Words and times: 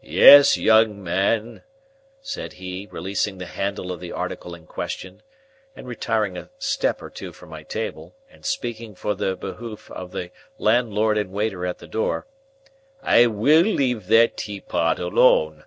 "Yes, 0.00 0.56
young 0.56 1.04
man," 1.04 1.64
said 2.22 2.54
he, 2.54 2.88
releasing 2.90 3.36
the 3.36 3.44
handle 3.44 3.92
of 3.92 4.00
the 4.00 4.10
article 4.10 4.54
in 4.54 4.66
question, 4.66 5.20
retiring 5.76 6.38
a 6.38 6.48
step 6.58 7.02
or 7.02 7.10
two 7.10 7.30
from 7.34 7.50
my 7.50 7.62
table, 7.62 8.16
and 8.30 8.42
speaking 8.46 8.94
for 8.94 9.14
the 9.14 9.36
behoof 9.36 9.90
of 9.90 10.12
the 10.12 10.30
landlord 10.56 11.18
and 11.18 11.30
waiter 11.30 11.66
at 11.66 11.76
the 11.76 11.86
door, 11.86 12.26
"I 13.02 13.26
will 13.26 13.60
leave 13.60 14.06
that 14.06 14.38
teapot 14.38 14.98
alone. 14.98 15.64